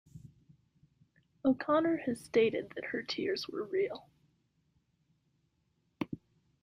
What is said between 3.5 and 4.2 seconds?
real.